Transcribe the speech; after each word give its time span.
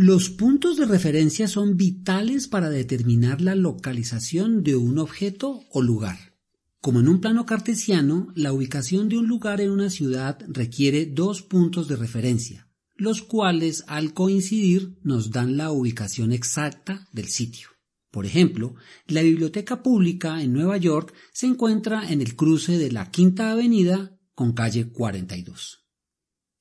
Los 0.00 0.30
puntos 0.30 0.76
de 0.76 0.86
referencia 0.86 1.48
son 1.48 1.76
vitales 1.76 2.46
para 2.46 2.70
determinar 2.70 3.40
la 3.40 3.56
localización 3.56 4.62
de 4.62 4.76
un 4.76 4.96
objeto 4.96 5.64
o 5.72 5.82
lugar. 5.82 6.36
Como 6.80 7.00
en 7.00 7.08
un 7.08 7.20
plano 7.20 7.46
cartesiano, 7.46 8.28
la 8.36 8.52
ubicación 8.52 9.08
de 9.08 9.18
un 9.18 9.26
lugar 9.26 9.60
en 9.60 9.72
una 9.72 9.90
ciudad 9.90 10.38
requiere 10.46 11.04
dos 11.04 11.42
puntos 11.42 11.88
de 11.88 11.96
referencia, 11.96 12.68
los 12.94 13.22
cuales 13.22 13.82
al 13.88 14.14
coincidir 14.14 14.96
nos 15.02 15.32
dan 15.32 15.56
la 15.56 15.72
ubicación 15.72 16.30
exacta 16.30 17.08
del 17.10 17.26
sitio. 17.26 17.70
Por 18.12 18.24
ejemplo, 18.24 18.76
la 19.08 19.22
biblioteca 19.22 19.82
pública 19.82 20.40
en 20.40 20.52
Nueva 20.52 20.76
York 20.76 21.12
se 21.32 21.46
encuentra 21.46 22.08
en 22.08 22.20
el 22.20 22.36
cruce 22.36 22.78
de 22.78 22.92
la 22.92 23.10
Quinta 23.10 23.50
Avenida 23.50 24.16
con 24.36 24.52
calle 24.52 24.92
42. 24.92 25.88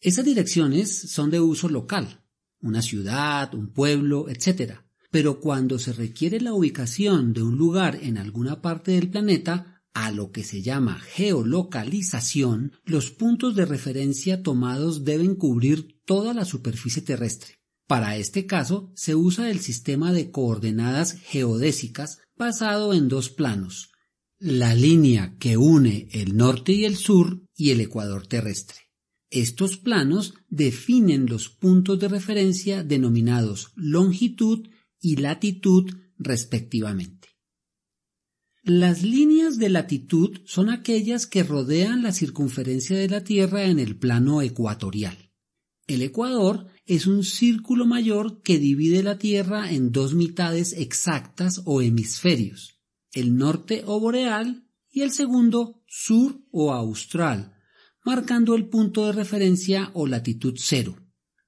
Esas 0.01 0.25
direcciones 0.25 1.11
son 1.11 1.29
de 1.29 1.39
uso 1.39 1.69
local, 1.69 2.23
una 2.61 2.81
ciudad, 2.81 3.53
un 3.53 3.71
pueblo, 3.71 4.27
etc. 4.29 4.79
Pero 5.11 5.39
cuando 5.39 5.79
se 5.79 5.93
requiere 5.93 6.41
la 6.41 6.53
ubicación 6.53 7.33
de 7.33 7.41
un 7.43 7.57
lugar 7.57 7.99
en 8.01 8.17
alguna 8.17 8.61
parte 8.61 8.91
del 8.91 9.09
planeta, 9.09 9.77
a 9.93 10.11
lo 10.11 10.31
que 10.31 10.43
se 10.43 10.61
llama 10.61 10.99
geolocalización, 10.99 12.73
los 12.85 13.09
puntos 13.09 13.55
de 13.55 13.65
referencia 13.65 14.43
tomados 14.43 15.03
deben 15.03 15.33
cubrir 15.33 15.99
toda 16.05 16.35
la 16.35 16.45
superficie 16.45 17.01
terrestre. 17.01 17.55
Para 17.87 18.17
este 18.17 18.45
caso 18.45 18.91
se 18.95 19.15
usa 19.15 19.49
el 19.49 19.59
sistema 19.59 20.13
de 20.13 20.29
coordenadas 20.29 21.13
geodésicas 21.13 22.19
basado 22.35 22.93
en 22.93 23.07
dos 23.07 23.29
planos, 23.29 23.91
la 24.39 24.75
línea 24.75 25.35
que 25.39 25.57
une 25.57 26.09
el 26.11 26.37
norte 26.37 26.73
y 26.73 26.85
el 26.85 26.95
sur 26.95 27.41
y 27.55 27.71
el 27.71 27.81
ecuador 27.81 28.27
terrestre. 28.27 28.86
Estos 29.29 29.77
planos 29.77 30.35
definen 30.49 31.25
los 31.25 31.49
puntos 31.49 31.99
de 31.99 32.07
referencia 32.07 32.83
denominados 32.83 33.71
longitud 33.75 34.69
y 35.01 35.17
latitud 35.17 35.91
respectivamente. 36.17 37.29
Las 38.63 39.03
líneas 39.03 39.57
de 39.57 39.69
latitud 39.69 40.39
son 40.45 40.69
aquellas 40.69 41.25
que 41.25 41.43
rodean 41.43 42.03
la 42.03 42.11
circunferencia 42.11 42.97
de 42.97 43.07
la 43.07 43.23
Tierra 43.23 43.65
en 43.65 43.79
el 43.79 43.97
plano 43.97 44.41
ecuatorial. 44.41 45.31
El 45.87 46.01
ecuador 46.01 46.67
es 46.85 47.07
un 47.07 47.23
círculo 47.23 47.85
mayor 47.85 48.41
que 48.41 48.59
divide 48.59 49.03
la 49.03 49.17
Tierra 49.17 49.71
en 49.71 49.93
dos 49.93 50.13
mitades 50.13 50.73
exactas 50.73 51.61
o 51.63 51.81
hemisferios, 51.81 52.81
el 53.13 53.37
norte 53.37 53.83
o 53.85 53.99
boreal 53.99 54.67
y 54.91 55.01
el 55.01 55.11
segundo 55.11 55.81
sur 55.87 56.41
o 56.51 56.73
austral, 56.73 57.56
marcando 58.07 58.55
el 58.55 58.69
punto 58.69 59.05
de 59.05 59.11
referencia 59.11 59.91
o 59.93 60.07
latitud 60.07 60.53
cero. 60.57 60.95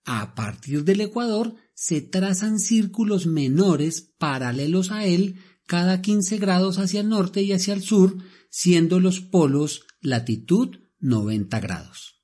A 0.03 0.35
partir 0.35 0.83
del 0.83 0.99
ecuador 0.99 1.55
se 1.73 2.01
trazan 2.01 2.59
círculos 2.59 3.27
menores 3.27 4.13
paralelos 4.17 4.91
a 4.91 5.05
él 5.05 5.37
cada 5.65 6.01
15 6.01 6.37
grados 6.37 6.77
hacia 6.77 6.99
el 6.99 7.07
norte 7.07 7.43
y 7.43 7.53
hacia 7.53 7.73
el 7.73 7.81
sur, 7.81 8.17
siendo 8.49 8.99
los 8.99 9.21
polos 9.21 9.85
latitud 10.01 10.79
90 10.99 11.61
grados. 11.61 12.21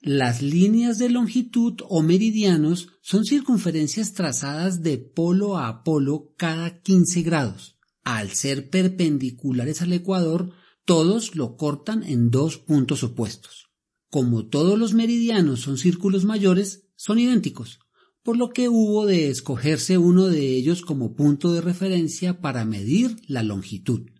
Las 0.00 0.40
líneas 0.40 0.98
de 0.98 1.08
longitud 1.10 1.80
o 1.88 2.02
meridianos 2.02 2.90
son 3.02 3.24
circunferencias 3.24 4.12
trazadas 4.12 4.84
de 4.84 4.98
polo 4.98 5.58
a 5.58 5.82
polo 5.82 6.32
cada 6.36 6.80
15 6.80 7.22
grados. 7.22 7.76
Al 8.04 8.30
ser 8.30 8.70
perpendiculares 8.70 9.82
al 9.82 9.92
ecuador, 9.94 10.52
todos 10.84 11.34
lo 11.34 11.56
cortan 11.56 12.02
en 12.02 12.30
dos 12.30 12.58
puntos 12.58 13.02
opuestos. 13.02 13.70
Como 14.10 14.46
todos 14.46 14.78
los 14.78 14.94
meridianos 14.94 15.60
son 15.60 15.78
círculos 15.78 16.24
mayores, 16.24 16.88
son 16.96 17.18
idénticos, 17.18 17.78
por 18.22 18.36
lo 18.36 18.50
que 18.50 18.68
hubo 18.68 19.06
de 19.06 19.30
escogerse 19.30 19.98
uno 19.98 20.26
de 20.26 20.56
ellos 20.56 20.82
como 20.82 21.14
punto 21.14 21.52
de 21.52 21.60
referencia 21.60 22.40
para 22.40 22.64
medir 22.64 23.16
la 23.26 23.42
longitud. 23.42 24.10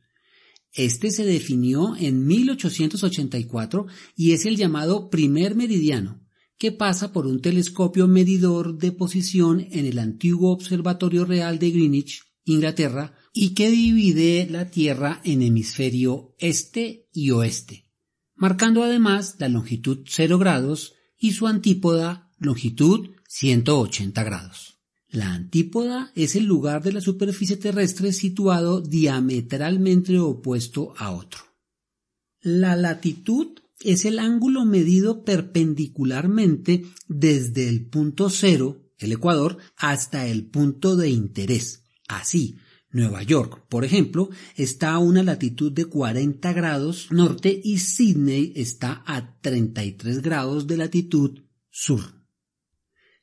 Este 0.73 1.11
se 1.11 1.25
definió 1.25 1.97
en 1.97 2.27
1884 2.27 3.87
y 4.15 4.33
es 4.33 4.47
el 4.47 4.57
llamado 4.57 5.11
primer 5.11 5.57
meridiano, 5.57 6.21
que 6.57 6.71
pasa 6.71 7.13
por 7.13 7.27
un 7.27 7.41
telescopio 7.41 8.07
medidor 8.07 8.79
de 8.79 8.93
posición 8.93 9.67
en 9.73 9.87
el 9.87 9.99
antiguo 9.99 10.53
Observatorio 10.53 11.25
Real 11.25 11.59
de 11.59 11.71
Greenwich, 11.71 12.23
Inglaterra, 12.45 13.15
y 13.33 13.55
que 13.55 13.71
divide 13.71 14.49
la 14.51 14.71
Tierra 14.71 15.21
en 15.25 15.43
hemisferio 15.43 16.35
este 16.39 17.09
y 17.13 17.31
oeste, 17.31 17.87
marcando 18.35 18.83
además 18.83 19.37
la 19.39 19.49
longitud 19.49 20.01
0 20.07 20.39
grados 20.39 20.95
y 21.19 21.33
su 21.33 21.47
antípoda 21.47 22.33
longitud 22.39 23.11
180 23.29 24.25
grados. 24.25 24.79
La 25.09 25.33
antípoda 25.33 26.13
es 26.15 26.37
el 26.37 26.45
lugar 26.45 26.83
de 26.83 26.93
la 26.93 27.01
superficie 27.01 27.57
terrestre 27.57 28.13
situado 28.13 28.81
diametralmente 28.81 30.19
opuesto 30.21 30.95
a 30.97 31.11
otro. 31.11 31.41
La 32.41 32.77
latitud 32.77 33.59
es 33.81 34.05
el 34.05 34.19
ángulo 34.19 34.65
medido 34.65 35.25
perpendicularmente 35.25 36.85
desde 37.09 37.69
el 37.69 37.87
punto 37.87 38.31
cero, 38.31 38.93
el 38.99 39.13
ecuador, 39.13 39.59
hasta 39.77 40.27
el 40.27 40.47
punto 40.47 40.97
de 40.97 41.11
interés. 41.11 41.80
Así, 42.11 42.57
Nueva 42.91 43.23
York, 43.23 43.67
por 43.69 43.85
ejemplo, 43.85 44.31
está 44.57 44.95
a 44.95 44.99
una 44.99 45.23
latitud 45.23 45.71
de 45.71 45.85
40 45.85 46.53
grados 46.53 47.07
norte 47.13 47.61
y 47.63 47.79
Sydney 47.79 48.53
está 48.57 49.05
a 49.07 49.39
33 49.41 50.21
grados 50.21 50.67
de 50.67 50.77
latitud 50.77 51.43
sur. 51.71 52.01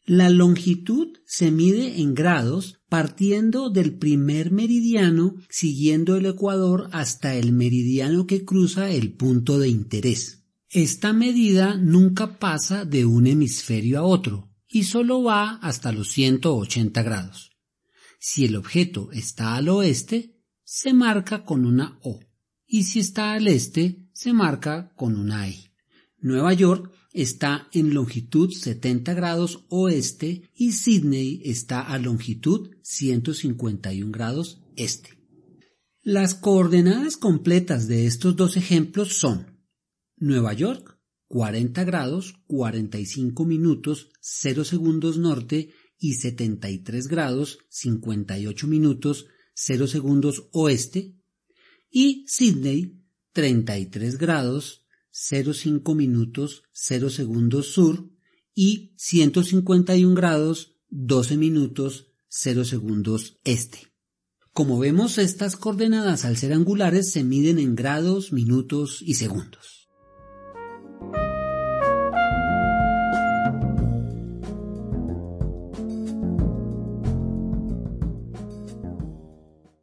La 0.05 0.29
longitud 0.29 1.17
se 1.25 1.51
mide 1.51 1.99
en 1.99 2.13
grados 2.13 2.79
partiendo 2.87 3.69
del 3.69 3.97
primer 3.97 4.51
meridiano 4.51 5.35
siguiendo 5.49 6.15
el 6.15 6.27
ecuador 6.27 6.87
hasta 6.93 7.35
el 7.35 7.51
meridiano 7.51 8.25
que 8.25 8.45
cruza 8.45 8.89
el 8.89 9.11
punto 9.11 9.59
de 9.59 9.67
interés. 9.67 10.45
Esta 10.69 11.11
medida 11.11 11.75
nunca 11.75 12.39
pasa 12.39 12.85
de 12.85 13.05
un 13.05 13.27
hemisferio 13.27 13.99
a 13.99 14.03
otro 14.03 14.49
y 14.69 14.83
solo 14.83 15.23
va 15.23 15.55
hasta 15.57 15.91
los 15.91 16.09
180 16.13 17.03
grados. 17.03 17.56
Si 18.19 18.45
el 18.45 18.55
objeto 18.55 19.11
está 19.11 19.55
al 19.55 19.69
oeste, 19.69 20.37
se 20.63 20.93
marca 20.93 21.45
con 21.45 21.65
una 21.65 21.99
O, 22.01 22.19
y 22.65 22.83
si 22.83 22.99
está 22.99 23.33
al 23.33 23.47
este, 23.47 24.09
se 24.13 24.33
marca 24.33 24.93
con 24.95 25.15
una 25.15 25.47
I. 25.47 25.67
Nueva 26.19 26.53
York 26.53 26.91
está 27.13 27.67
en 27.71 27.93
longitud 27.93 28.51
70 28.51 29.13
grados 29.13 29.65
oeste 29.69 30.49
y 30.53 30.73
Sydney 30.73 31.41
está 31.45 31.81
a 31.81 31.97
longitud 31.99 32.75
151 32.81 34.11
grados 34.11 34.61
este. 34.75 35.17
Las 36.03 36.35
coordenadas 36.35 37.17
completas 37.17 37.87
de 37.87 38.05
estos 38.05 38.35
dos 38.35 38.57
ejemplos 38.57 39.17
son 39.17 39.57
Nueva 40.15 40.53
York 40.53 40.99
40 41.27 41.83
grados 41.83 42.35
45 42.47 43.45
minutos 43.45 44.09
0 44.21 44.63
segundos 44.63 45.17
norte 45.17 45.71
y 45.99 46.15
73 46.15 47.07
grados 47.07 47.59
58 47.69 48.67
minutos 48.67 49.27
0 49.53 49.87
segundos 49.87 50.49
oeste 50.51 51.15
y 51.89 52.25
Sydney 52.27 53.01
33 53.33 54.17
grados 54.17 54.85
05 55.11 55.95
minutos 55.95 56.63
0 56.71 57.09
segundos 57.09 57.67
sur 57.67 58.09
y 58.53 58.93
151 58.97 60.15
grados 60.15 60.75
12 60.89 61.37
minutos 61.37 62.07
0 62.29 62.65
segundos 62.65 63.39
este. 63.43 63.93
Como 64.53 64.79
vemos, 64.79 65.19
estas 65.19 65.55
coordenadas 65.55 66.25
al 66.25 66.37
ser 66.37 66.53
angulares 66.53 67.11
se 67.11 67.23
miden 67.23 67.59
en 67.59 67.75
grados, 67.75 68.33
minutos 68.33 69.03
y 69.03 69.13
segundos. 69.13 69.76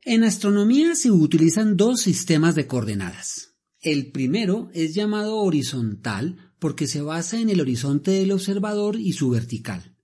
En 0.06 0.22
astronomía 0.22 0.94
se 0.96 1.10
utilizan 1.10 1.78
dos 1.78 2.02
sistemas 2.02 2.54
de 2.54 2.66
coordenadas. 2.66 3.54
El 3.80 4.12
primero 4.12 4.68
es 4.74 4.94
llamado 4.94 5.38
horizontal 5.38 6.52
porque 6.58 6.86
se 6.86 7.00
basa 7.00 7.40
en 7.40 7.48
el 7.48 7.62
horizonte 7.62 8.10
del 8.10 8.32
observador 8.32 9.00
y 9.00 9.14
su 9.14 9.30
vertical. 9.30 9.96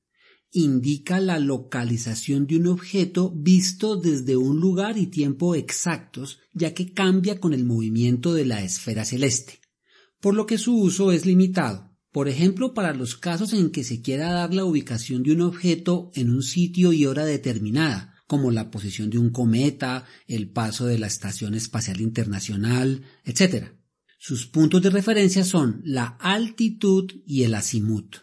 Indica 0.53 1.21
la 1.21 1.39
localización 1.39 2.47
de 2.47 2.57
un 2.57 2.69
objeto 2.69 3.31
visto 3.37 3.97
desde 3.97 4.39
un 4.39 4.59
lugar 4.59 4.97
y 4.97 5.09
tiempo 5.09 5.55
exactos, 5.55 6.39
ya 6.55 6.73
que 6.73 6.95
cambia 6.95 7.39
con 7.39 7.53
el 7.53 7.67
movimiento 7.67 8.33
de 8.33 8.47
la 8.47 8.65
esfera 8.65 9.05
celeste, 9.05 9.61
por 10.19 10.35
lo 10.35 10.47
que 10.47 10.57
su 10.57 10.79
uso 10.79 11.13
es 11.13 11.27
limitado. 11.27 11.91
Por 12.11 12.29
ejemplo, 12.29 12.73
para 12.73 12.95
los 12.95 13.17
casos 13.17 13.53
en 13.53 13.71
que 13.71 13.85
se 13.85 14.01
quiera 14.01 14.33
dar 14.33 14.55
la 14.55 14.65
ubicación 14.65 15.23
de 15.23 15.33
un 15.33 15.43
objeto 15.43 16.11
en 16.15 16.31
un 16.31 16.43
sitio 16.43 16.95
y 16.95 17.05
hora 17.05 17.27
determinada, 17.27 18.10
como 18.31 18.53
la 18.53 18.71
posición 18.71 19.11
de 19.11 19.19
un 19.19 19.31
cometa, 19.31 20.05
el 20.29 20.53
paso 20.53 20.87
de 20.87 21.01
la 21.01 21.09
Estación 21.09 21.55
Espacial 21.55 22.01
Internacional, 22.01 23.03
etc. 23.25 23.73
Sus 24.21 24.47
puntos 24.47 24.81
de 24.83 24.91
referencia 24.91 25.45
son 25.45 25.83
la 25.85 26.17
altitud 26.21 27.11
y 27.27 27.43
el 27.43 27.57
azimut. 27.57 28.19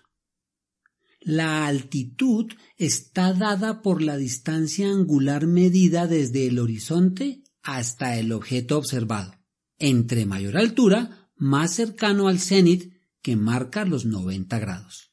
La 1.19 1.67
altitud 1.67 2.53
está 2.77 3.33
dada 3.33 3.81
por 3.81 4.01
la 4.01 4.15
distancia 4.15 4.89
angular 4.89 5.45
medida 5.45 6.07
desde 6.07 6.47
el 6.47 6.59
horizonte 6.59 7.43
hasta 7.61 8.17
el 8.17 8.31
objeto 8.31 8.77
observado. 8.77 9.35
Entre 9.77 10.25
mayor 10.25 10.55
altura, 10.55 11.29
más 11.35 11.73
cercano 11.73 12.29
al 12.29 12.39
cenit, 12.39 12.93
que 13.21 13.35
marca 13.35 13.83
los 13.83 14.05
90 14.05 14.57
grados. 14.57 15.11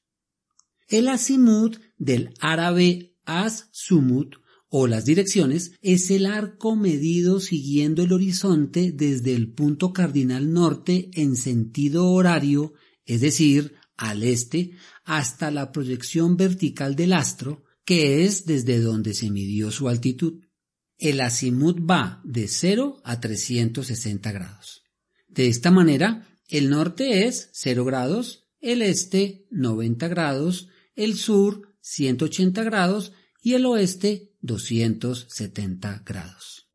El 0.87 1.09
azimut 1.09 1.81
del 1.99 2.33
árabe 2.39 3.17
az-sumut 3.25 4.44
o 4.77 4.89
las 4.89 5.05
direcciones 5.05 5.71
es 5.83 6.11
el 6.11 6.27
arco 6.27 6.75
medido 6.75 7.39
siguiendo 7.39 8.03
el 8.03 8.13
horizonte 8.13 8.91
desde 8.91 9.33
el 9.33 9.53
punto 9.53 9.93
cardinal 9.93 10.53
norte 10.53 11.11
en 11.13 11.37
sentido 11.37 12.11
horario, 12.11 12.73
es 13.05 13.21
decir, 13.21 13.77
al 13.97 14.25
este, 14.25 14.73
hasta 15.05 15.53
la 15.53 15.71
proyección 15.71 16.37
vertical 16.37 16.97
del 16.97 17.13
astro, 17.13 17.63
que 17.85 18.25
es 18.25 18.47
desde 18.47 18.81
donde 18.81 19.15
se 19.15 19.31
midió 19.31 19.71
su 19.71 19.89
altitud. 19.89 20.43
El 20.99 21.21
azimut 21.21 21.79
va 21.89 22.21
de 22.25 22.49
0 22.49 23.01
a 23.05 23.21
360 23.21 24.33
grados. 24.33 24.83
De 25.29 25.47
esta 25.47 25.71
manera, 25.71 26.27
el 26.49 26.69
norte 26.69 27.29
es 27.29 27.49
0 27.53 27.85
grados, 27.85 28.49
el 28.61 28.83
este 28.83 29.47
90 29.53 30.09
grados, 30.09 30.67
el 30.97 31.15
sur 31.15 31.77
180 31.81 32.65
grados 32.65 33.13
y 33.41 33.53
el 33.53 33.67
oeste 33.67 34.34
270 34.45 36.03
grados. 36.05 36.69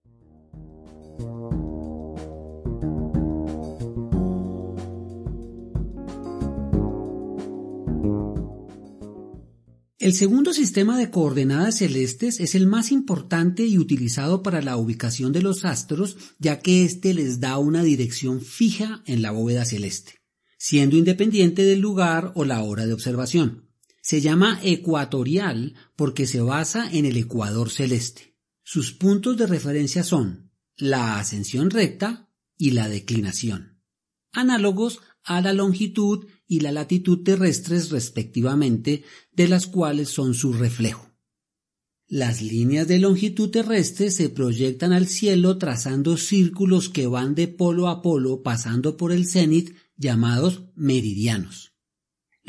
El 9.99 10.13
segundo 10.13 10.53
sistema 10.53 10.97
de 10.97 11.11
coordenadas 11.11 11.77
celestes 11.77 12.39
es 12.39 12.55
el 12.55 12.65
más 12.65 12.91
importante 12.91 13.67
y 13.67 13.77
utilizado 13.77 14.41
para 14.41 14.63
la 14.63 14.75
ubicación 14.75 15.31
de 15.31 15.43
los 15.43 15.63
astros, 15.63 16.17
ya 16.39 16.61
que 16.61 16.85
éste 16.85 17.13
les 17.13 17.39
da 17.39 17.59
una 17.59 17.83
dirección 17.83 18.41
fija 18.41 19.03
en 19.05 19.21
la 19.21 19.29
bóveda 19.29 19.65
celeste, 19.65 20.13
siendo 20.57 20.97
independiente 20.97 21.63
del 21.65 21.81
lugar 21.81 22.31
o 22.33 22.45
la 22.45 22.63
hora 22.63 22.87
de 22.87 22.93
observación. 22.93 23.68
Se 24.09 24.21
llama 24.21 24.59
ecuatorial 24.63 25.75
porque 25.95 26.25
se 26.25 26.41
basa 26.41 26.89
en 26.91 27.05
el 27.05 27.15
ecuador 27.15 27.69
celeste. 27.69 28.35
Sus 28.63 28.91
puntos 28.91 29.37
de 29.37 29.45
referencia 29.45 30.03
son 30.03 30.51
la 30.77 31.19
ascensión 31.19 31.69
recta 31.69 32.27
y 32.57 32.71
la 32.71 32.89
declinación, 32.89 33.83
análogos 34.31 34.99
a 35.23 35.41
la 35.41 35.53
longitud 35.53 36.25
y 36.47 36.61
la 36.61 36.71
latitud 36.71 37.21
terrestres 37.21 37.91
respectivamente, 37.91 39.03
de 39.31 39.47
las 39.47 39.67
cuales 39.67 40.09
son 40.09 40.33
su 40.33 40.53
reflejo. 40.53 41.07
Las 42.07 42.41
líneas 42.41 42.87
de 42.87 42.97
longitud 42.97 43.51
terrestre 43.51 44.09
se 44.09 44.29
proyectan 44.29 44.91
al 44.91 45.05
cielo 45.05 45.59
trazando 45.59 46.17
círculos 46.17 46.89
que 46.89 47.05
van 47.05 47.35
de 47.35 47.47
polo 47.47 47.87
a 47.87 48.01
polo 48.01 48.41
pasando 48.41 48.97
por 48.97 49.11
el 49.11 49.27
cenit 49.27 49.75
llamados 49.97 50.63
meridianos. 50.73 51.69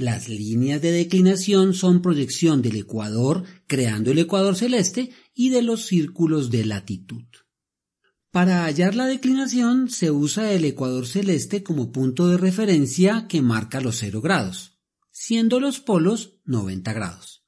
Las 0.00 0.30
líneas 0.30 0.80
de 0.80 0.92
declinación 0.92 1.74
son 1.74 2.00
proyección 2.00 2.62
del 2.62 2.76
ecuador, 2.76 3.44
creando 3.66 4.10
el 4.10 4.18
ecuador 4.18 4.56
celeste, 4.56 5.10
y 5.34 5.50
de 5.50 5.60
los 5.60 5.84
círculos 5.84 6.50
de 6.50 6.64
latitud. 6.64 7.24
Para 8.30 8.64
hallar 8.64 8.94
la 8.94 9.06
declinación 9.06 9.90
se 9.90 10.10
usa 10.10 10.52
el 10.52 10.64
ecuador 10.64 11.06
celeste 11.06 11.62
como 11.62 11.92
punto 11.92 12.28
de 12.28 12.38
referencia 12.38 13.26
que 13.28 13.42
marca 13.42 13.82
los 13.82 13.98
0 13.98 14.22
grados, 14.22 14.80
siendo 15.10 15.60
los 15.60 15.80
polos 15.80 16.40
90 16.46 16.94
grados. 16.94 17.44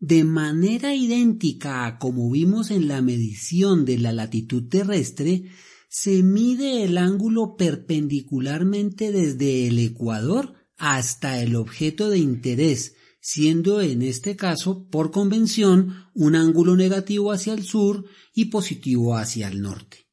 De 0.00 0.24
manera 0.24 0.96
idéntica 0.96 1.86
a 1.86 2.00
como 2.00 2.28
vimos 2.32 2.72
en 2.72 2.88
la 2.88 3.00
medición 3.00 3.84
de 3.84 3.98
la 3.98 4.12
latitud 4.12 4.68
terrestre, 4.68 5.44
se 5.88 6.24
mide 6.24 6.82
el 6.82 6.98
ángulo 6.98 7.54
perpendicularmente 7.54 9.12
desde 9.12 9.68
el 9.68 9.78
ecuador 9.78 10.61
hasta 10.84 11.40
el 11.40 11.54
objeto 11.54 12.10
de 12.10 12.18
interés, 12.18 12.96
siendo 13.20 13.80
en 13.80 14.02
este 14.02 14.34
caso, 14.34 14.88
por 14.90 15.12
convención, 15.12 16.06
un 16.12 16.34
ángulo 16.34 16.74
negativo 16.74 17.30
hacia 17.30 17.54
el 17.54 17.62
sur 17.62 18.04
y 18.34 18.46
positivo 18.46 19.16
hacia 19.16 19.46
el 19.46 19.60
norte. 19.62 20.08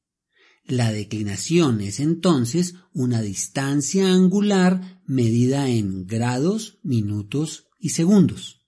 La 0.65 0.91
declinación 0.91 1.81
es 1.81 1.99
entonces 1.99 2.75
una 2.93 3.23
distancia 3.23 4.13
angular 4.13 5.01
medida 5.07 5.67
en 5.67 6.05
grados, 6.05 6.77
minutos 6.83 7.65
y 7.79 7.89
segundos. 7.89 8.67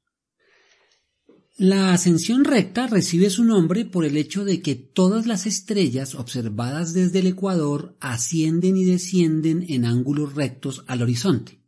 La 1.55 1.93
ascensión 1.93 2.45
recta 2.45 2.87
recibe 2.87 3.29
su 3.29 3.43
nombre 3.43 3.85
por 3.85 4.05
el 4.05 4.17
hecho 4.17 4.43
de 4.43 4.63
que 4.63 4.73
todas 4.73 5.27
las 5.27 5.45
estrellas 5.45 6.15
observadas 6.15 6.93
desde 6.93 7.19
el 7.19 7.27
ecuador 7.27 7.95
ascienden 7.99 8.75
y 8.75 8.85
descienden 8.85 9.63
en 9.69 9.85
ángulos 9.85 10.33
rectos 10.33 10.83
al 10.87 11.03
horizonte. 11.03 11.60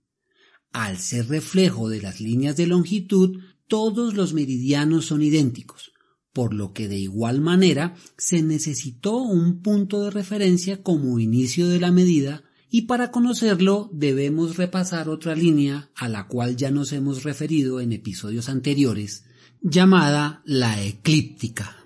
Al 0.73 0.97
ser 0.97 1.29
reflejo 1.29 1.87
de 1.87 2.01
las 2.01 2.19
líneas 2.19 2.57
de 2.57 2.65
longitud, 2.65 3.39
todos 3.67 4.15
los 4.15 4.33
meridianos 4.33 5.05
son 5.05 5.21
idénticos, 5.21 5.93
por 6.33 6.53
lo 6.53 6.73
que 6.73 6.87
de 6.87 6.97
igual 6.97 7.41
manera 7.41 7.95
se 8.17 8.41
necesitó 8.41 9.17
un 9.17 9.61
punto 9.61 10.03
de 10.03 10.09
referencia 10.09 10.81
como 10.81 11.19
inicio 11.19 11.69
de 11.69 11.79
la 11.79 11.91
medida 11.91 12.43
y 12.71 12.81
para 12.81 13.11
conocerlo 13.11 13.91
debemos 13.93 14.57
repasar 14.57 15.09
otra 15.09 15.35
línea 15.35 15.91
a 15.95 16.09
la 16.09 16.27
cual 16.27 16.55
ya 16.55 16.71
nos 16.71 16.91
hemos 16.91 17.21
referido 17.21 17.79
en 17.79 17.93
episodios 17.93 18.49
anteriores, 18.49 19.25
llamada 19.61 20.41
la 20.43 20.83
eclíptica. 20.83 21.82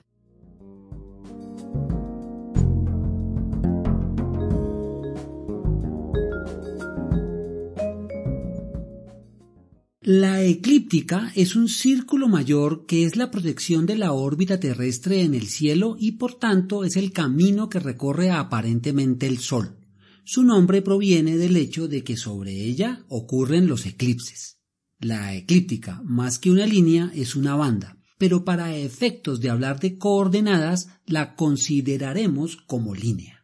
La 10.09 10.41
eclíptica 10.41 11.33
es 11.35 11.57
un 11.57 11.67
círculo 11.67 12.29
mayor 12.29 12.85
que 12.85 13.03
es 13.03 13.17
la 13.17 13.29
proyección 13.29 13.85
de 13.85 13.97
la 13.97 14.13
órbita 14.13 14.57
terrestre 14.57 15.23
en 15.23 15.33
el 15.33 15.47
cielo 15.49 15.97
y 15.99 16.13
por 16.13 16.35
tanto 16.35 16.85
es 16.85 16.95
el 16.95 17.11
camino 17.11 17.67
que 17.67 17.81
recorre 17.81 18.31
aparentemente 18.31 19.27
el 19.27 19.39
Sol. 19.39 19.75
su 20.23 20.43
nombre 20.43 20.81
proviene 20.81 21.35
del 21.35 21.57
hecho 21.57 21.89
de 21.89 22.05
que 22.05 22.15
sobre 22.15 22.53
ella 22.53 23.03
ocurren 23.09 23.67
los 23.67 23.85
eclipses. 23.85 24.61
La 24.97 25.35
eclíptica, 25.35 26.01
más 26.05 26.39
que 26.39 26.51
una 26.51 26.65
línea, 26.65 27.11
es 27.13 27.35
una 27.35 27.55
banda, 27.55 28.01
pero 28.17 28.45
para 28.45 28.77
efectos 28.77 29.41
de 29.41 29.49
hablar 29.49 29.81
de 29.81 29.97
coordenadas 29.97 30.87
la 31.05 31.35
consideraremos 31.35 32.55
como 32.55 32.95
línea. 32.95 33.36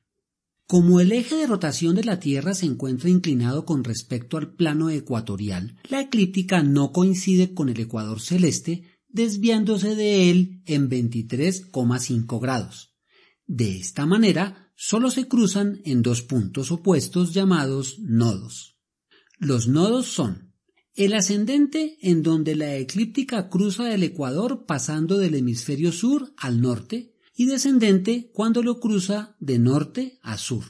Como 0.74 1.00
el 1.00 1.12
eje 1.12 1.36
de 1.36 1.46
rotación 1.46 1.94
de 1.94 2.04
la 2.04 2.20
Tierra 2.20 2.56
se 2.56 2.66
encuentra 2.66 3.08
inclinado 3.08 3.64
con 3.64 3.84
respecto 3.84 4.38
al 4.38 4.56
plano 4.56 4.90
ecuatorial, 4.90 5.78
la 5.88 6.02
eclíptica 6.02 6.64
no 6.64 6.92
coincide 6.92 7.54
con 7.54 7.70
el 7.70 7.80
ecuador 7.80 8.20
celeste, 8.20 8.84
desviándose 9.08 9.96
de 9.96 10.32
él 10.32 10.64
en 10.66 10.90
23,5 10.90 12.42
grados. 12.42 12.96
De 13.46 13.78
esta 13.78 14.08
manera, 14.08 14.72
solo 14.76 15.12
se 15.12 15.28
cruzan 15.28 15.80
en 15.86 16.02
dos 16.02 16.24
puntos 16.24 16.72
opuestos 16.72 17.36
llamados 17.36 18.00
nodos. 18.00 18.80
Los 19.38 19.68
nodos 19.68 20.08
son 20.08 20.56
el 20.96 21.14
ascendente 21.14 22.00
en 22.02 22.24
donde 22.24 22.56
la 22.56 22.78
eclíptica 22.78 23.48
cruza 23.48 23.94
el 23.94 24.02
ecuador 24.02 24.66
pasando 24.66 25.20
del 25.20 25.36
hemisferio 25.36 25.92
sur 25.92 26.34
al 26.36 26.62
norte 26.62 27.13
y 27.36 27.46
descendente 27.46 28.30
cuando 28.34 28.64
lo 28.64 28.80
cruza 28.80 29.36
de 29.40 29.60
norte 29.60 30.20
a 30.22 30.38
sur. 30.38 30.64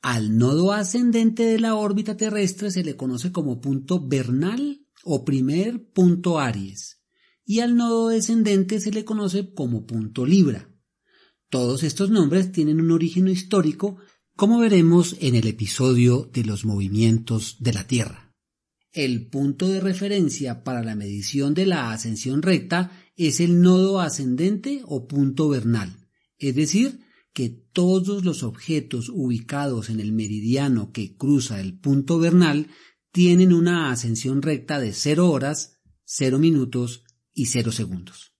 Al 0.00 0.36
nodo 0.36 0.72
ascendente 0.72 1.44
de 1.44 1.60
la 1.60 1.74
órbita 1.74 2.16
terrestre 2.16 2.70
se 2.70 2.82
le 2.82 2.96
conoce 2.96 3.30
como 3.30 3.60
punto 3.60 4.04
vernal 4.04 4.86
o 5.04 5.24
primer 5.24 5.90
punto 5.92 6.38
Aries 6.38 7.02
y 7.44 7.60
al 7.60 7.76
nodo 7.76 8.08
descendente 8.08 8.80
se 8.80 8.90
le 8.90 9.04
conoce 9.04 9.52
como 9.52 9.86
punto 9.86 10.24
Libra. 10.24 10.68
Todos 11.48 11.82
estos 11.82 12.10
nombres 12.10 12.52
tienen 12.52 12.80
un 12.80 12.90
origen 12.90 13.28
histórico, 13.28 13.98
como 14.36 14.58
veremos 14.58 15.16
en 15.20 15.34
el 15.34 15.46
episodio 15.46 16.30
de 16.32 16.44
los 16.44 16.64
movimientos 16.64 17.56
de 17.60 17.72
la 17.74 17.86
Tierra. 17.86 18.31
El 18.92 19.28
punto 19.28 19.68
de 19.68 19.80
referencia 19.80 20.64
para 20.64 20.82
la 20.82 20.94
medición 20.94 21.54
de 21.54 21.64
la 21.64 21.92
ascensión 21.92 22.42
recta 22.42 22.92
es 23.16 23.40
el 23.40 23.62
nodo 23.62 24.00
ascendente 24.00 24.82
o 24.84 25.08
punto 25.08 25.48
vernal, 25.48 26.08
es 26.38 26.54
decir, 26.54 27.00
que 27.32 27.48
todos 27.48 28.24
los 28.24 28.42
objetos 28.42 29.08
ubicados 29.08 29.88
en 29.88 30.00
el 30.00 30.12
meridiano 30.12 30.92
que 30.92 31.16
cruza 31.16 31.60
el 31.60 31.78
punto 31.78 32.18
vernal 32.18 32.68
tienen 33.12 33.54
una 33.54 33.90
ascensión 33.90 34.42
recta 34.42 34.78
de 34.78 34.92
0 34.92 35.30
horas, 35.30 35.78
0 36.04 36.38
minutos 36.38 37.04
y 37.32 37.46
0 37.46 37.72
segundos. 37.72 38.32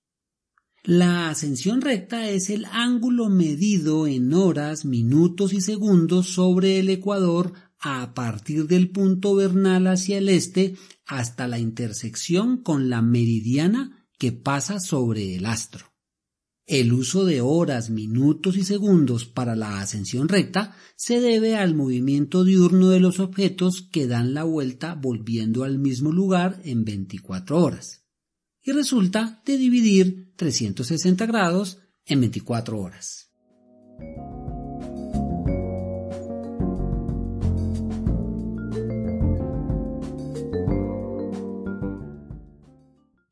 La 0.84 1.30
ascensión 1.30 1.80
recta 1.80 2.28
es 2.28 2.50
el 2.50 2.64
ángulo 2.66 3.28
medido 3.28 4.06
en 4.06 4.34
horas, 4.34 4.84
minutos 4.84 5.52
y 5.52 5.60
segundos 5.60 6.26
sobre 6.26 6.80
el 6.80 6.90
ecuador 6.90 7.52
a 7.82 8.14
partir 8.14 8.68
del 8.68 8.90
punto 8.90 9.34
vernal 9.34 9.88
hacia 9.88 10.18
el 10.18 10.28
este 10.28 10.76
hasta 11.04 11.48
la 11.48 11.58
intersección 11.58 12.62
con 12.62 12.88
la 12.88 13.02
meridiana 13.02 14.06
que 14.18 14.30
pasa 14.30 14.78
sobre 14.78 15.34
el 15.34 15.46
astro. 15.46 15.92
El 16.64 16.92
uso 16.92 17.24
de 17.24 17.40
horas, 17.40 17.90
minutos 17.90 18.56
y 18.56 18.64
segundos 18.64 19.26
para 19.26 19.56
la 19.56 19.80
ascensión 19.80 20.28
recta 20.28 20.76
se 20.94 21.20
debe 21.20 21.56
al 21.56 21.74
movimiento 21.74 22.44
diurno 22.44 22.90
de 22.90 23.00
los 23.00 23.18
objetos 23.18 23.82
que 23.82 24.06
dan 24.06 24.32
la 24.32 24.44
vuelta 24.44 24.94
volviendo 24.94 25.64
al 25.64 25.78
mismo 25.80 26.12
lugar 26.12 26.60
en 26.64 26.84
24 26.84 27.60
horas. 27.60 28.06
Y 28.62 28.70
resulta 28.70 29.42
de 29.44 29.58
dividir 29.58 30.32
360 30.36 31.26
grados 31.26 31.78
en 32.06 32.20
24 32.20 32.78
horas. 32.78 33.32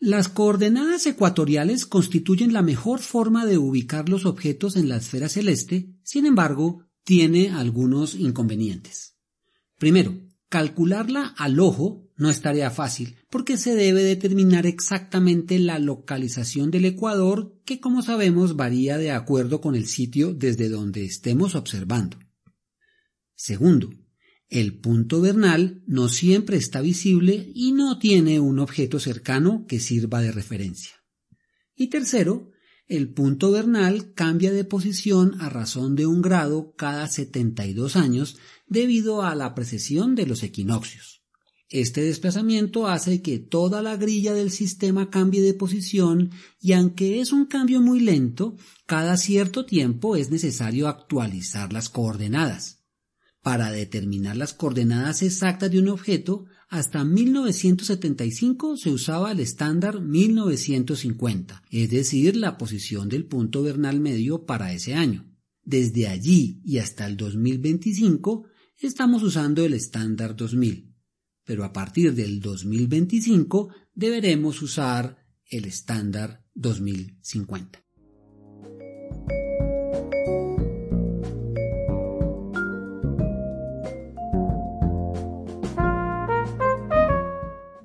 Las 0.02 0.30
coordenadas 0.30 1.04
ecuatoriales 1.04 1.84
constituyen 1.84 2.54
la 2.54 2.62
mejor 2.62 3.00
forma 3.00 3.44
de 3.44 3.58
ubicar 3.58 4.08
los 4.08 4.24
objetos 4.24 4.76
en 4.76 4.88
la 4.88 4.96
esfera 4.96 5.28
celeste, 5.28 5.94
sin 6.02 6.24
embargo, 6.24 6.86
tiene 7.04 7.50
algunos 7.50 8.14
inconvenientes. 8.14 9.16
Primero, 9.78 10.18
calcularla 10.48 11.34
al 11.36 11.60
ojo 11.60 12.08
no 12.16 12.30
es 12.30 12.40
tarea 12.40 12.70
fácil, 12.70 13.16
porque 13.28 13.58
se 13.58 13.74
debe 13.74 14.02
determinar 14.02 14.64
exactamente 14.64 15.58
la 15.58 15.78
localización 15.78 16.70
del 16.70 16.86
ecuador, 16.86 17.60
que 17.66 17.78
como 17.78 18.00
sabemos 18.00 18.56
varía 18.56 18.96
de 18.96 19.10
acuerdo 19.10 19.60
con 19.60 19.74
el 19.74 19.86
sitio 19.86 20.32
desde 20.32 20.70
donde 20.70 21.04
estemos 21.04 21.54
observando. 21.54 22.16
Segundo, 23.34 23.90
el 24.50 24.80
punto 24.80 25.20
vernal 25.20 25.82
no 25.86 26.08
siempre 26.08 26.56
está 26.56 26.80
visible 26.80 27.52
y 27.54 27.70
no 27.70 28.00
tiene 28.00 28.40
un 28.40 28.58
objeto 28.58 28.98
cercano 28.98 29.64
que 29.68 29.78
sirva 29.78 30.20
de 30.20 30.32
referencia. 30.32 30.96
Y 31.76 31.86
tercero, 31.86 32.50
el 32.88 33.14
punto 33.14 33.52
vernal 33.52 34.12
cambia 34.12 34.52
de 34.52 34.64
posición 34.64 35.40
a 35.40 35.48
razón 35.48 35.94
de 35.94 36.06
un 36.06 36.20
grado 36.20 36.74
cada 36.76 37.06
72 37.06 37.94
años 37.94 38.38
debido 38.66 39.22
a 39.22 39.36
la 39.36 39.54
precesión 39.54 40.16
de 40.16 40.26
los 40.26 40.42
equinoccios. 40.42 41.22
Este 41.68 42.00
desplazamiento 42.00 42.88
hace 42.88 43.22
que 43.22 43.38
toda 43.38 43.80
la 43.80 43.96
grilla 43.96 44.34
del 44.34 44.50
sistema 44.50 45.08
cambie 45.08 45.40
de 45.40 45.54
posición 45.54 46.32
y 46.60 46.72
aunque 46.72 47.20
es 47.20 47.30
un 47.30 47.46
cambio 47.46 47.80
muy 47.80 48.00
lento, 48.00 48.56
cada 48.86 49.16
cierto 49.16 49.64
tiempo 49.64 50.16
es 50.16 50.32
necesario 50.32 50.88
actualizar 50.88 51.72
las 51.72 51.88
coordenadas. 51.88 52.79
Para 53.42 53.72
determinar 53.72 54.36
las 54.36 54.52
coordenadas 54.52 55.22
exactas 55.22 55.70
de 55.70 55.78
un 55.78 55.88
objeto, 55.88 56.44
hasta 56.68 57.04
1975 57.04 58.76
se 58.76 58.90
usaba 58.90 59.32
el 59.32 59.40
estándar 59.40 60.00
1950, 60.00 61.62
es 61.70 61.90
decir, 61.90 62.36
la 62.36 62.58
posición 62.58 63.08
del 63.08 63.24
punto 63.24 63.62
vernal 63.62 63.98
medio 63.98 64.44
para 64.44 64.72
ese 64.72 64.94
año. 64.94 65.26
Desde 65.64 66.06
allí 66.06 66.60
y 66.64 66.78
hasta 66.78 67.06
el 67.06 67.16
2025 67.16 68.44
estamos 68.78 69.22
usando 69.22 69.64
el 69.64 69.72
estándar 69.72 70.36
2000, 70.36 70.94
pero 71.44 71.64
a 71.64 71.72
partir 71.72 72.14
del 72.14 72.40
2025 72.40 73.70
deberemos 73.94 74.62
usar 74.62 75.16
el 75.46 75.64
estándar 75.64 76.44
2050. 76.54 77.82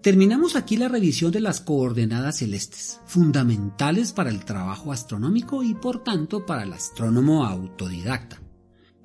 Terminamos 0.06 0.56
aquí 0.56 0.78
la 0.78 0.88
revisión 0.88 1.32
de 1.32 1.40
las 1.40 1.62
coordenadas 1.62 2.38
celestes, 2.38 3.00
fundamentales 3.08 4.12
para 4.12 4.30
el 4.30 4.46
trabajo 4.46 4.92
astronómico 4.92 5.64
y 5.64 5.74
por 5.74 6.04
tanto 6.04 6.46
para 6.46 6.62
el 6.62 6.74
astrónomo 6.74 7.44
autodidacta. 7.44 8.40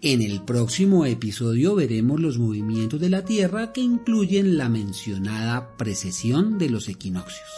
En 0.02 0.21
el 0.21 0.42
próximo 0.42 1.07
episodio 1.07 1.75
veremos 1.75 2.21
los 2.21 2.38
movimientos 2.38 3.00
de 3.00 3.09
la 3.09 3.25
Tierra 3.25 3.73
que 3.73 3.80
incluyen 3.80 4.59
la 4.59 4.69
mencionada 4.69 5.75
precesión 5.78 6.59
de 6.59 6.69
los 6.69 6.87
equinoccios. 6.90 7.49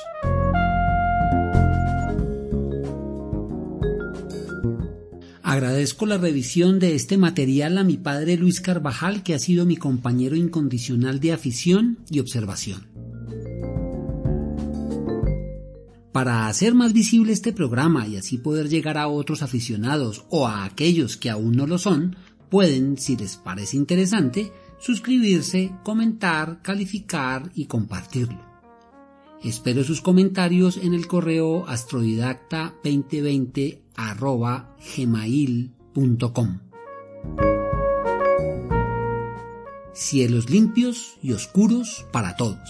Agradezco 5.43 6.07
la 6.07 6.17
revisión 6.17 6.79
de 6.79 6.95
este 6.95 7.19
material 7.19 7.77
a 7.77 7.83
mi 7.83 7.97
padre 7.97 8.37
Luis 8.37 8.61
Carvajal, 8.61 9.25
que 9.25 9.35
ha 9.35 9.41
sido 9.41 9.67
mi 9.67 9.77
compañero 9.77 10.37
incondicional 10.37 11.19
de 11.19 11.33
afición 11.33 11.99
y 12.09 12.21
observación. 12.21 12.92
Para 16.13 16.47
hacer 16.47 16.75
más 16.75 16.93
visible 16.93 17.33
este 17.33 17.53
programa 17.55 18.07
y 18.07 18.19
así 18.19 18.37
poder 18.37 18.69
llegar 18.69 18.99
a 18.99 19.09
otros 19.09 19.43
aficionados 19.43 20.27
o 20.29 20.47
a 20.47 20.65
aquellos 20.65 21.17
que 21.17 21.31
aún 21.31 21.57
no 21.57 21.67
lo 21.67 21.79
son, 21.79 22.17
pueden, 22.51 22.99
si 22.99 23.17
les 23.17 23.39
parece 23.39 23.79
interesante, 23.79 24.53
suscribirse, 24.79 25.73
comentar, 25.83 26.61
calificar 26.61 27.51
y 27.55 27.65
compartirlo. 27.65 28.45
Espero 29.43 29.85
sus 29.85 30.03
comentarios 30.03 30.77
en 30.77 30.93
el 30.93 31.07
correo 31.07 31.65
astrodidacta2020 31.67 33.79
gmail.com. 34.97 36.59
Cielos 39.95 40.51
limpios 40.51 41.17
y 41.23 41.33
oscuros 41.33 42.05
para 42.13 42.37
todos. 42.37 42.69